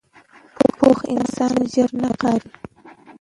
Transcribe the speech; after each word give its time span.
پوخ 0.77 0.97
انسان 1.13 1.55
ژر 1.73 1.89
نه 2.01 2.09
قهرېږي 2.19 2.51